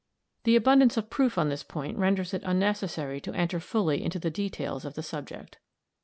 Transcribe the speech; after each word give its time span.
The 0.45 0.55
abundance 0.55 0.97
of 0.97 1.11
proof 1.11 1.37
on 1.37 1.49
this 1.49 1.61
point 1.61 1.95
renders 1.95 2.33
it 2.33 2.41
unnecessary 2.43 3.21
to 3.21 3.39
eater 3.39 3.59
fully 3.59 4.03
into 4.03 4.17
the 4.17 4.31
details 4.31 4.83
of 4.83 4.95
the 4.95 5.03
subject. 5.03 5.59